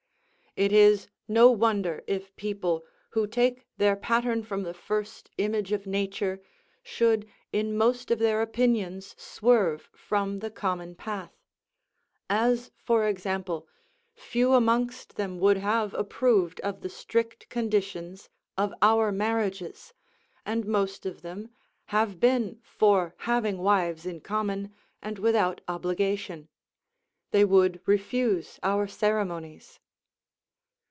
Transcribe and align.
It 0.57 0.73
is 0.73 1.07
no 1.29 1.49
wonder 1.49 2.03
if 2.07 2.35
people, 2.35 2.83
who 3.11 3.25
take 3.25 3.65
their 3.77 3.95
pattern 3.95 4.43
from 4.43 4.63
the 4.63 4.73
first 4.73 5.29
image 5.37 5.71
of 5.71 5.87
nature, 5.87 6.41
should 6.83 7.25
in 7.53 7.77
most 7.77 8.11
of 8.11 8.19
their 8.19 8.41
opinions 8.41 9.15
swerve 9.17 9.89
from 9.93 10.39
the 10.39 10.51
common 10.51 10.93
path; 10.95 11.31
as, 12.29 12.69
for 12.75 13.07
example, 13.07 13.65
few 14.13 14.51
amongst 14.53 15.15
them 15.15 15.39
would 15.39 15.55
have 15.55 15.93
approved 15.93 16.59
of 16.59 16.81
the 16.81 16.89
strict 16.89 17.47
conditions 17.47 18.27
of 18.57 18.73
our 18.81 19.09
marriages, 19.09 19.93
and 20.45 20.65
most 20.65 21.05
of 21.05 21.21
them 21.21 21.47
have 21.85 22.19
been 22.19 22.59
for 22.61 23.15
having 23.19 23.59
wives 23.59 24.05
in 24.05 24.19
common, 24.19 24.73
and 25.01 25.17
without 25.17 25.61
obligation; 25.69 26.49
they 27.31 27.45
would 27.45 27.79
refuse 27.85 28.59
our 28.63 28.85
ceremonies. 28.85 29.79